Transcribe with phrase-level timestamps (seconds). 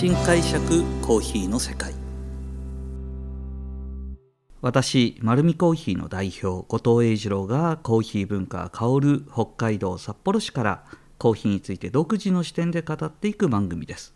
[0.00, 1.92] 新解釈コーヒーの世界。
[4.62, 10.84] 私丸見コーヒーの代表後藤英二郎がコーヒー文化香る北海道札幌市から
[11.18, 14.14] コーヒーについて独自の視点で語っていく番組です。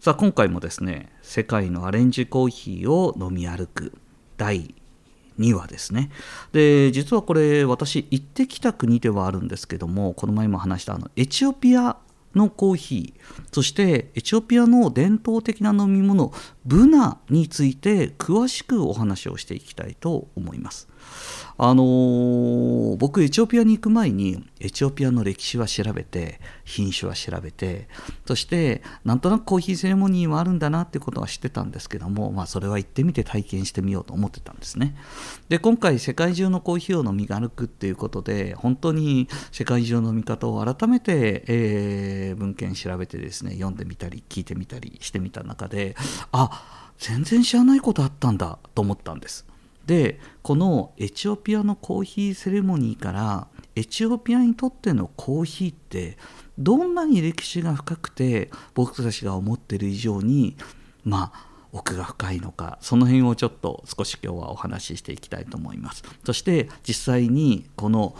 [0.00, 3.92] さあ今回もですね世界のアレンジコーヒーを飲み歩く
[4.36, 4.74] 第
[5.38, 6.10] 2話ですね。
[6.50, 11.98] で実はこれ私行ってきた国ではあるんですけどもこの前も話したあのエチオピア
[12.34, 13.20] のコーヒー
[13.52, 16.32] そしてエチオピアの伝統的な飲み物
[16.64, 20.88] ブナについて詳しくお話をしていきたいと思います。
[21.56, 27.88] あのー、僕エチオピアに行く前にエチオピアの歴史は調べて品種は調べて
[28.26, 34.96] そしてなんとなくコーヒーセレモニーはあるんだなってことは知ってたんですけども、まあ、それは行ってみて体験してみようと思ってたんですね。
[35.48, 45.94] で今回世界中のコーヒーを飲み歩くっていうことで本当に世界中の飲み方を改めて、えー、文献調べてですね読んでみたり聞いてみたりしてみた中で
[46.32, 49.46] あ全然知らないことあったんだと思ったんです。
[49.86, 56.16] でこのエチオピアのコーヒーセレモニーからエチオピアにとってのコーヒーって
[56.58, 60.56] どんなに歴史が深くて僕たちが思ってる以上に
[61.04, 66.04] まあ奥が深いのかその辺をちょっと少し今日はお話ししていきたいと思います。
[66.24, 68.16] そして実際にこの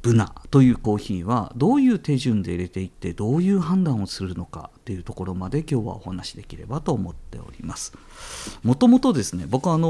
[0.00, 7.92] ブナというコーヒーはどういう手順で入れていってどういう判断をするのかっていうところまで今日はお話しできればと思っております。
[8.62, 9.88] もともとですね僕はあの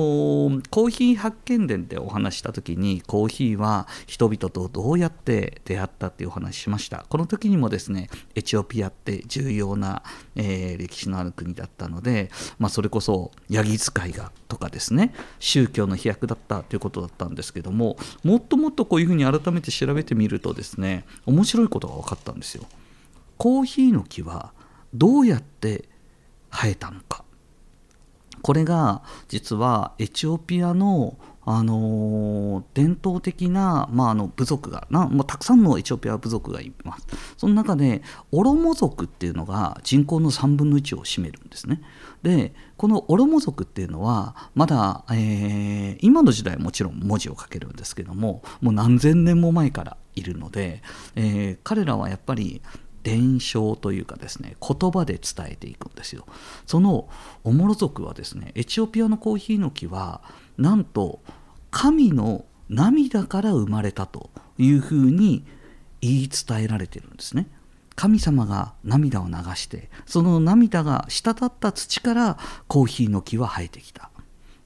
[0.70, 7.06] コーヒー発見伝でお話した時にコーヒーは人々とどうやって出会ったっていうお話しました。
[7.08, 10.02] この時にもですねエチオピアって重要な、
[10.34, 21.04] えー、歴史のある国だったので、まあ、それこそヤギ使いがとかですね宗教の飛躍だったということだったんですけどももっともっとこういうふうに改めて調べてみるとですね。
[21.26, 22.64] 面白いことが分かったんですよ。
[23.36, 24.52] コーヒーの木は
[24.94, 25.88] どうやって
[26.50, 27.24] 生えたのか。
[28.42, 31.16] これが実はエチオピアの
[31.50, 37.06] あの伝統的な、まあ、あの部族がな、まあ、たくさんのエチオピア部族がいます。
[37.38, 41.80] その中でオロモ族っていうのが人口の3分の1を占めるんですね。
[42.22, 50.82] でこのオロモ族っていうのはまだ、えー、今の時代はもちろん文字を書けるんですけどももう何千年も前からいるので、
[51.16, 52.60] えー、彼らはやっぱり
[53.02, 56.26] 伝承というかですね言葉で伝えていくんですよ。
[56.66, 57.08] その
[57.42, 60.20] オモロ族はですねエチオピアのコーヒーの木は
[60.58, 61.20] なんと
[61.70, 65.44] 神の涙から生まれたというふうに
[66.00, 67.48] 言い伝えられてるんですね。
[67.94, 74.10] 神様が涙を流してその涙が滴った土からコーヒーの木は生えてきた。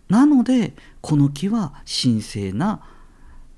[0.08, 2.82] なのでこの木は神聖な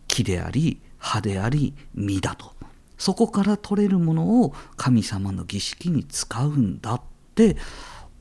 [0.07, 2.55] 木であり葉であり実だと。
[2.97, 7.01] そこから取れるものを神様の儀式に使うんだっ
[7.35, 7.57] て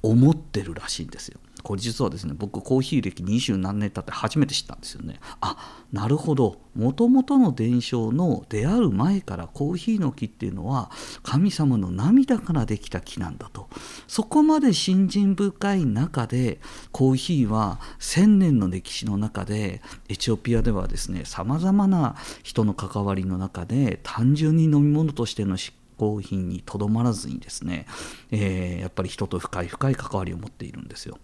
[0.02, 1.40] 思ってるらしいんですよ。
[1.64, 5.20] これ実はですね僕コーヒー歴二十何年経って初めて知ったんですよね。
[5.42, 6.62] あなるほど。
[6.76, 10.92] もともとの伝承の出会う前からコーヒーの木っていうのは
[11.22, 13.70] 神様の涙からできた木なんだと。
[14.08, 16.60] そこまで信心深い中で
[16.92, 27.86] コーヒーは千年の歴史の中でエチオピアではですねさまざまな人の関わりの中で単純に飲み物としての執行品にとどまらずにですね、
[28.32, 31.18] えー、やっぱり人と深い深い関わりを持っているんですよ。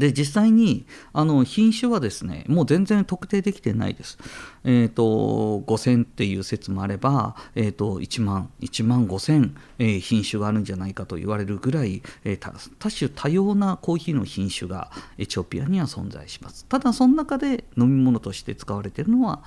[0.00, 4.18] で実際にあの品種はですねもう全然特定できてないです。
[4.64, 16.64] えーと、5000っていう説もあれば、えーと、1万1万5000、えー、品種があるんじゃないかと言われるぐらい、えー、多種多様なコーヒーの品種がエチオピアには存在します。
[16.66, 19.42] ただその中で飲み物として使われているのは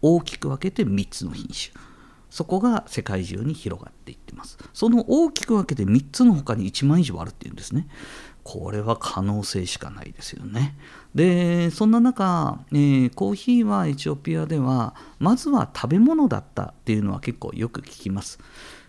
[0.00, 1.88] 大きく分けて3つの品種。
[2.30, 4.58] そこが世界中に広がっていってます。
[4.74, 7.88] その大きく分けて3つの他に1万以上あるっていうんですね。
[8.50, 10.74] これは可能性しかないですよね。
[11.14, 18.38] でそんな中、えー、コーヒーはエチオピアではまずは食べ物だったっていうのは結構よく聞きます。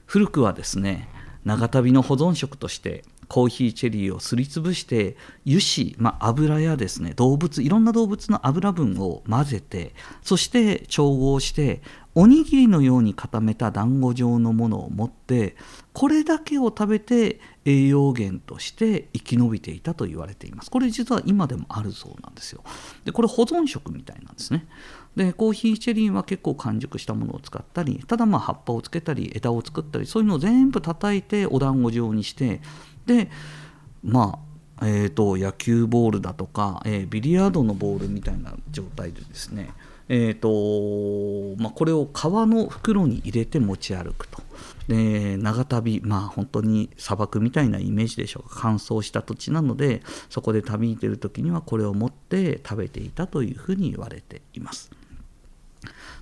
[0.05, 1.09] 古くはですね
[1.43, 5.15] 長旅の保存食としてコーヒーチェリーをすりつぶして
[5.45, 9.93] 油脂、まあ、油やですね動物いろんな動物の油分を混ぜて
[10.23, 11.81] そして調合して
[12.15, 15.55] おにぎりのように固めた団子状のものを持って
[15.93, 20.71] これだけを食べて栄養源として生き延びていたと言われています。
[20.71, 22.63] これ実は今でもあるそうなんですよ。
[23.05, 24.65] でこれ保存食みたいなんですね。
[25.15, 32.61] でコーヒーチェリーは結構完熟したものを使ったりただまあ葉っぱをつけたり枝を作ったりそういうのを全部叩いてお団子状にして
[33.09, 33.29] で
[34.03, 34.49] まあ
[34.81, 39.71] えーと、野球ボールだとか、えー、ビリヤードのボールみたいな状態でですね
[40.11, 44.41] えーとまあ、これを革の袋に入れて持ち歩くと。
[44.87, 50.01] で長旅まあ本当に砂漠みたいなイメージでしょうか乾燥した土地なので
[50.31, 54.89] そこで旅に出る時にはこれを持って食べていたというふうに言われています。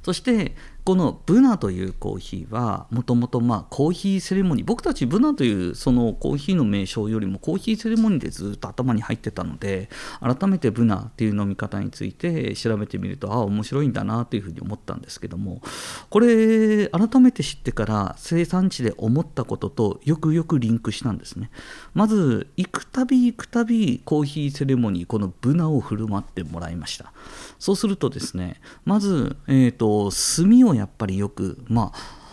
[0.03, 0.55] そして
[0.87, 9.89] このブナというコーヒーはもともとコーヒーセレモニー僕たちブナというそのコーヒーの名称よりもコーヒーセレモニーでずっと頭に入ってたので
[10.21, 15.61] 改めてブナっていう飲み方について調べてみるとああ面白いんだなというふうに思ったんですけども
[16.09, 21.51] これ改めて知ってから生産地で思ったこととよくよくリンクしたんですね。
[21.95, 27.11] まず行くたび行くたびコーヒーセレモニーこのブナを振る舞ってもらいました。
[27.59, 32.27] そうするとですねまず、えーと、炭をやっぱりよくまあ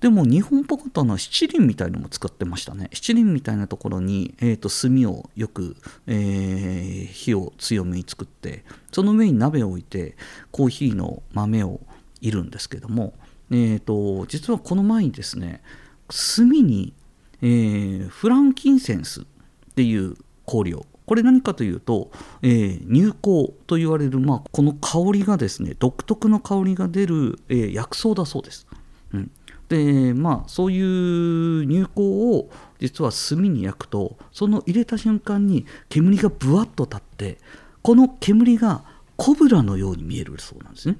[0.00, 2.90] でも日本っぽかったのは七輪みたいのも使ってましたね。
[2.92, 5.76] 七輪みたいなところに、えーと、炭をよく、
[6.06, 10.16] えー、火を強めに作ってその上に鍋を置いて
[10.52, 11.80] コーヒーの豆を
[12.20, 13.14] いるんですけども、
[13.50, 15.62] えーと、実はこの前にですね
[16.36, 16.92] 炭に、
[17.40, 19.24] えー、フランキンセンスっ
[19.74, 20.14] ていう
[20.46, 22.10] 香料これ何かというと、
[22.42, 28.66] えー、乳香と言われる、まあ、この香りがですね独特の香りが出る、えー、薬草だそうです。
[29.14, 29.30] うん、
[29.68, 32.50] でまあそういう乳香を
[32.80, 37.38] 実は炭に焼くとその入れた瞬間に煙がぶわっと立って
[37.82, 38.84] この煙が
[39.16, 40.98] コブラのように見えるそうなんですね。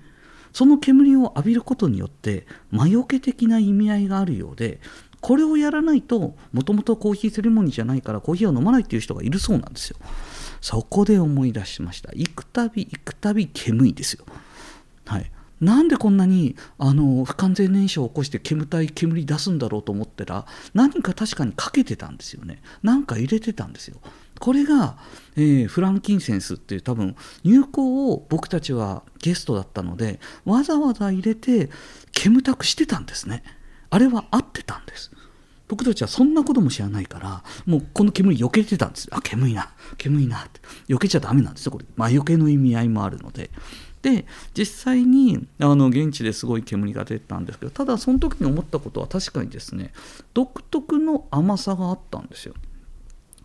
[0.53, 4.81] その煙を浴びることによって魔除け的な意味合いがあるようで
[5.21, 9.97] これをやらないともともとコーヒーセレモニーじゃないからコーヒーを飲まないっていう人がいるそうなんですよ。
[10.61, 12.11] そこで思い出しました。
[12.15, 14.25] 行くたび行くたび煙いですよ。
[15.05, 15.31] はい。
[15.61, 22.61] なんでこんなにあの不完全燃焼を起こして煙たい煙出すんだろうと思ったら何か確かにかけてたんですよね。
[22.83, 24.01] なんか入れてたんですよ。
[24.39, 24.99] これが、
[25.35, 31.71] えー、フランキンセンスっていう多分入香を僕たちはゲストだったのでわざわざ入れて
[32.13, 33.43] 煙たくしてたんですね。
[33.91, 35.11] あれは合ってたんです。
[35.69, 39.09] 僕たちはそんなことも知らないからもうこの煙避けてたんです。
[39.11, 40.61] あ煙いな煙いなって。
[40.89, 41.85] 避けちゃダメなんですよこれ。
[41.97, 43.51] 魔除けの意味合いもあるので。
[44.03, 44.25] で
[44.57, 49.93] 実際にあの現地ですごい煙が出たんですけどただその時に思ったことは確かにですね
[50.33, 52.55] 独特の甘さがあったんですよ。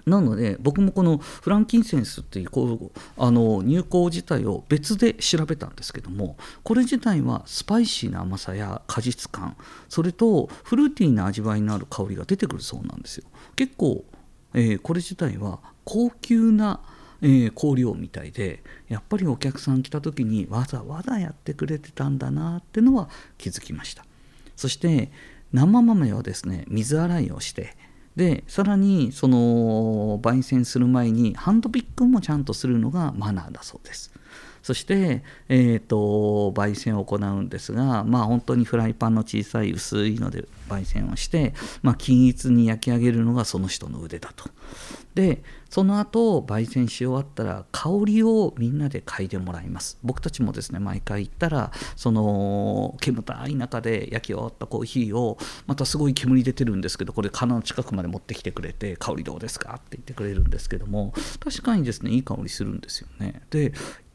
[0.06, 9.56] なので僕もこのフランキンセンスっていうこうあの入香自体を別で調べたんですけどもこれ自体はスパイシーな甘さや果実感
[9.90, 13.26] それとフルーティーな味わいのある香りが出てくるそうなんですよ。
[13.56, 14.04] 結構、
[14.54, 16.80] えー、これ自体は高級な
[17.24, 24.06] えー、香料みたいでやっぱりお客さん来た時にわざわざやってくれてたんだなってのは気づきました。
[24.56, 25.12] そして
[25.54, 27.76] 生豆はですね水洗いをして
[28.16, 34.12] でさらにその焙煎する前にハンドピックもちゃんとするのがマナーだそうです。
[34.64, 44.50] そして、えーと、焙煎を行うんですが、まあ、本当にフライパンの小さい薄いので焙煎をして、まあ、均一に焼き上げるのがその人の腕だと。
[45.14, 49.98] でその後焙煎し終わったら香りをみんなで嗅いでもらいます。
[50.04, 55.38] 僕たちもですね毎回行ったらその煙たい中で焼き終わったコーヒーを
[55.68, 59.74] またすごい煙出てるんですけどこれ鼻の近くまで持ってきてくれて香りどうですか？
[59.74, 63.42] って言ってくれるんですけども確かにですねいい香りするんですよね。
[63.50, 63.74] で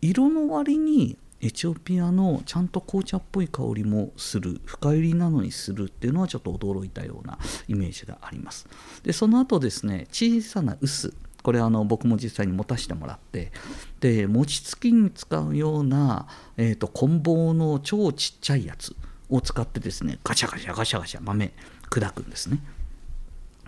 [0.09, 8.69] 色の割にエチオピアのちゃんと紅茶っぽい香りもする深入りなのにするっていうのはちょっと驚いたようなイメージがあります。
[9.03, 11.13] でその後ですね小さな臼。
[11.43, 13.53] これあの僕も実際に持たせてもらって。
[14.01, 18.95] で餅つきに使うような、えーと、棍棒の超ちっちゃいやつ
[19.29, 21.53] を使ってですねガシャガシャガシャガシャ豆
[21.91, 22.61] 砕くんですね。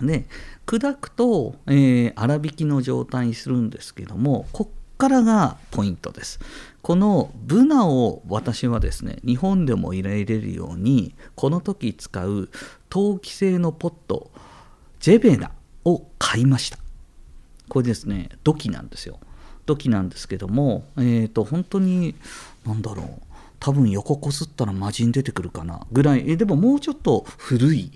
[0.00, 0.26] で
[0.66, 6.40] 砕くと、えー、粗挽きの状態にするんですけどもこっからがポイントです。
[6.82, 12.48] このブナを私はですね日本でも入れれるようにこの時使う
[12.88, 14.30] 陶器製のポット
[15.00, 15.52] ジェベナ
[15.84, 16.78] を買いました。
[17.68, 19.18] これですね土器なんですよ。
[19.66, 22.14] 土器なんですけどもえっ、ー、と本当に
[22.66, 23.06] 何だろう
[23.60, 26.24] 多分横こすったら魔人出てくるかなぐらい。
[26.30, 27.92] えでももうちょっと古い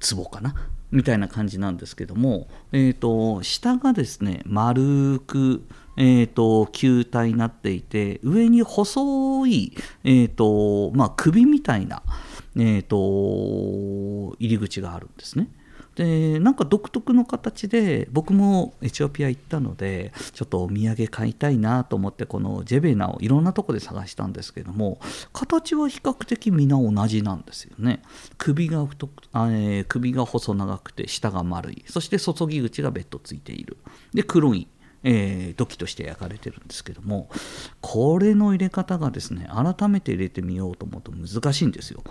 [0.00, 0.54] 壺かな
[0.90, 5.64] みたいな感じなんですけども、えーと、下がですね丸く、
[5.96, 12.02] えーと、球体になっていて上に細い、えーとまあ、首みたいな、
[12.56, 15.48] えー、と入り口があるんですね。
[15.94, 24.98] でなんか独特の形で僕もエチオピア行ったのでちょっとお土産買いたいなと思ってこのジェベナをいろんなとこで探したんですけども
[25.32, 28.02] 形は比較的皆同じなんですよね。
[28.38, 31.84] 首が太く、え、首が細長くて下が丸い。
[31.86, 33.76] そして注ぎ口が別途ついている。
[34.12, 34.66] で黒い
[35.04, 37.28] えー、土器として焼かれてるんですけども
[37.80, 42.02] これの入れ方がですね改めて入れてみようと思うと難しいんですよ。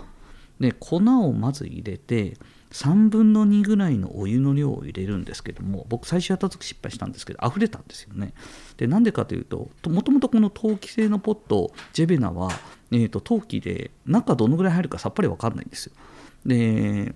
[0.60, 2.36] で粉をまず入れて
[2.70, 8.34] 3分の2ぐらいのお湯の量を入れるんですけども僕最初やった時失敗したんですけど溢れたんですよね
[8.76, 12.50] でなんでかというともともとこの陶器製のポットジェベナは、
[12.90, 15.92] えーと、陶器で中どのぐらい入るかさっぱり分かんないんですよ
[16.46, 17.14] で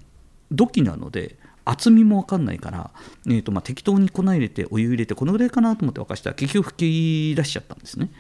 [0.51, 1.39] 土器なので
[1.71, 2.91] 厚みも分かんないから、
[3.27, 8.11] えーとまあ、適当に粉入れてお湯入れてこのぐらいかなと思って沸かしたら結局吹き出しちゃったんですね。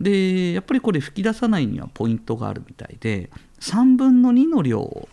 [0.00, 3.30] でやっぱりこれ吹き出さないにはポイントがあるみたいで
[3.60, 5.08] 3分の2の量を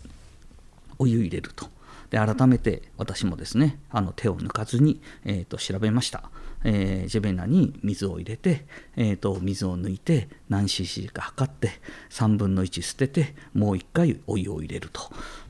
[0.97, 1.67] お湯入れると。
[2.09, 6.31] で改めて私もですねあの手を抜かずに、えーと、調べました、
[6.63, 11.71] えー、ジェベナに水を入れて、えーと、水を抜いて何 cc か測って
[12.09, 15.01] 3分の1捨ててもう1回お湯を入れると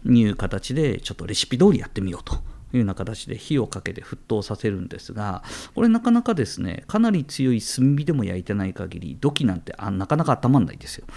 [0.06, 11.08] いう形でちょっとレシピ通りやってみようというような形で火をかけて沸騰させるんですがこれなかなかですねかなり強い炭火でも焼いてない限り土器なんてあなかなか温まんないですよ。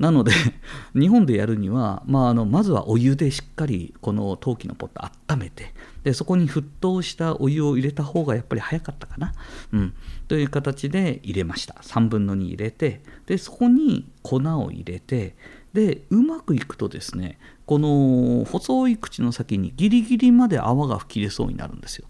[0.00, 0.32] なので
[0.98, 9.34] 日本でやるには、まあ、あのまずはお湯でしっかりこの陶器のポット温めてでそこに沸騰したお湯を入れた方がやっぱり早かったかな、
[9.72, 9.94] うん、
[10.26, 11.74] という形で入れました。
[11.82, 15.36] 3分の2入れてでそこに粉を入れて
[15.74, 22.06] でうまくいくとですねこの細い口の先にギリギリまで泡が吹き出そうになるんですよ。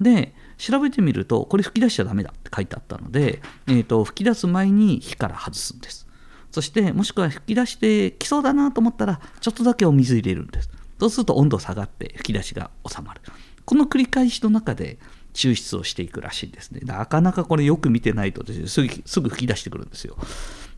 [0.00, 6.07] で調べてみるとこれ吹き出しちゃダメだって書いてあったので、えーと、吹き出す前に火から外すんです。
[6.58, 10.68] そしてもしくは吹き出してきそうだなと思ったらちょっとだけお水入れるんです。
[10.98, 13.20] そうすると温度下がって吹き出しが収まる。
[13.64, 14.98] この繰り返しの中で
[15.34, 16.80] 抽出をしていくらしいんですね。
[16.82, 20.16] なかなかこれよく見てないとですねすぐすぐ吹き出してくるんですよ。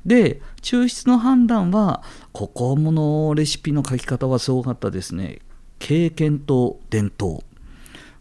[0.04, 5.38] で抽出の判断はここものレシピの書き方はすごかったですね。
[5.78, 7.42] 経験と伝統。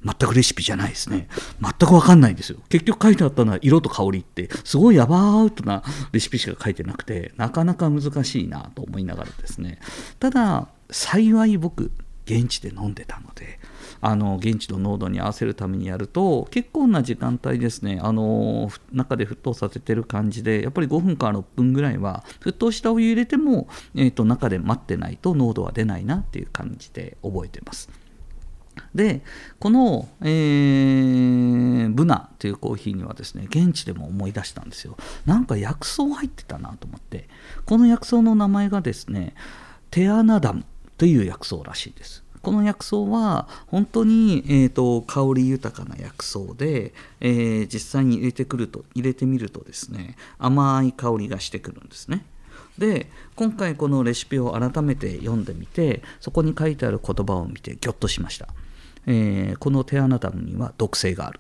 [0.04, 1.28] 全くレシピじゃないですね。
[1.62, 2.60] 全く分かんないんですよ。
[2.70, 9.80] 結局書いてあったのは色と香りって、すごいヤバーウトなレシピしか書いてなくて、なかなか難しいなと思いながらですね。
[10.20, 11.92] ただ、幸い僕、
[12.26, 13.60] 現地で飲んでたので、
[14.02, 27.90] あの現地の濃度に合わせるためにやると結構な時間帯ですねあの中で沸騰させてる感じでやっぱり5分から6分ぐらいは沸騰したお湯入れても、えーと中で待ってないと濃度は出ないなっていう感じで覚えてます。
[28.96, 29.22] で
[29.60, 34.98] この、えー、ブナというコーヒーにはですね現地でも思い出したんですよ。
[35.26, 37.28] なんか薬草入ってたなと思って。
[37.66, 39.34] この薬草の名前がですね
[39.92, 40.66] テアナダム
[40.98, 42.24] という薬草らしいです。
[42.42, 52.26] この薬草は本当に、えーと、香り豊かな薬草で、えー、実際に入れてくると入れてみるとですね甘い香りがしてくるんですね。
[52.78, 58.48] で今回このレシピを改めて読んでみてそこに書いてある言葉を見てギョッとしました。
[59.12, 61.40] えー、このテアナダムには毒性がある。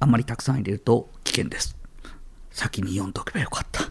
[0.00, 1.76] あんまりたくさん入れると危険です。
[2.50, 3.84] 先に読んどけばよかった。
[3.84, 3.86] っ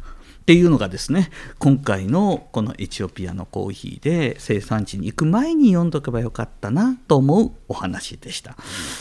[0.46, 8.58] ていうのがですね今回のこのエチオピアのコーヒーで生産地に行く前に読んどけばよかったなと思うお話でした。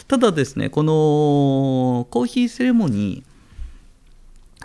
[0.07, 3.36] ただですねこのコーヒーセレモニー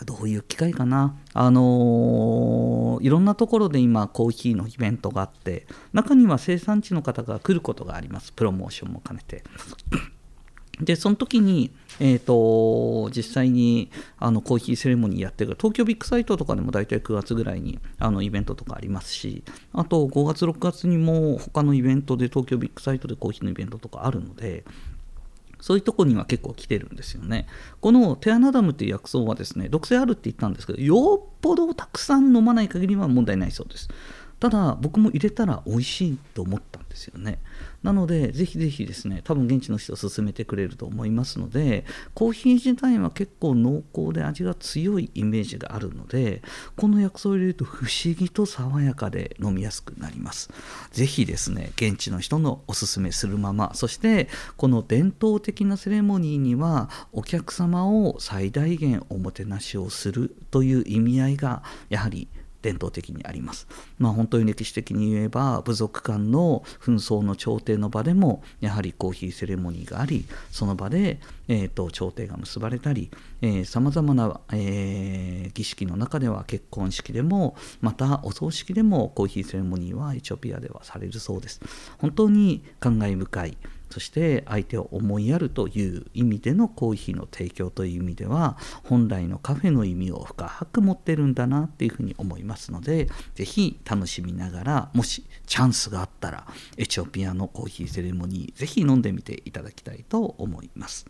[0.06, 9.44] どういう機会かな、あのー、いろんなところで今コーヒーのイベントがあって中には生産地の方が来ることがありますプロモーションも兼ねて。
[10.80, 19.44] でその時に、えーと、実際にあのコーヒーセレモニーやってる東京ビッグサイトとかでも大体9月ぐらいにあのイベントとかありますし
[19.74, 24.64] あと5月6月にも他のイベントで東京ビッグサイトでコーヒーのイベントとかあるので
[25.62, 27.48] そういうとこには結構来てるんですよね。
[27.80, 33.88] このテアナダムっていう薬草はですね、毒性あるって言ったんですけど、よっぽどたくさん飲まない限りは問題ないそうです。
[34.42, 37.38] ただ、僕も入れたら美味しいと思ったんですよね。
[37.84, 46.42] なので、ぜひぜひですね、多分現地の人勧めてくれると思いますので、コーヒー自体は結構濃厚で味が強いイメージがあるので、
[46.76, 50.50] この薬草を入れると不思議と爽やかで飲みやすくなります。
[50.92, 62.28] ぜひですね、現地の人のおすすめするまま、そしてこの伝統的なセレモニーには、お客様を最大限おもてなしをするという意味合いが、やはり
[62.62, 63.68] 伝統的にあります。
[63.98, 73.10] まあ、本当に歴史的に言えば部族間の紛争の調停の場でもやはりコーヒーセレモニーがありその場で、えーと、調停が結ばれたり
[73.66, 81.62] さまざまな、えー、儀式の中では結婚式でもまたお葬式でもコーヒーセレモニーはエチオピアではされるそうです。
[81.98, 83.58] 本当に感慨深い
[83.92, 101.06] そして相手を思いやるという意味でのコーヒーの提供という意味では本来のカフェの意味を深く持ってるんだなっていうふうに思いますので是非楽しみながらもしチャンスがあったらエチオピアのコーヒーセレモニー是非飲んでみていただきたいと思います。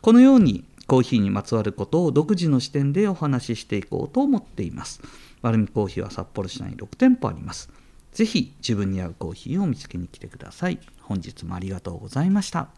[0.00, 5.00] このようにコーヒーにまつわることを独自の視点でお話ししていこうと思っています
[5.40, 7.70] 丸るコーヒーは札幌市内6店舗あります
[8.12, 10.78] ぜひ自分に合うコーヒーを見つけに来てください。
[11.00, 12.68] 本日もありがとうございました。